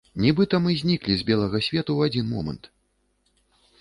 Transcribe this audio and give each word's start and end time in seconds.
Нібыта 0.23 0.59
мы 0.63 0.71
зніклі 0.79 1.17
з 1.21 1.27
белага 1.29 1.61
свету 1.67 1.91
ў 1.99 2.11
адзін 2.11 2.25
момант! 2.33 2.63